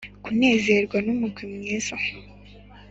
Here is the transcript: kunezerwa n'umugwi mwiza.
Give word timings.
kunezerwa 0.23 0.97
n'umugwi 1.05 1.43
mwiza. 1.53 1.95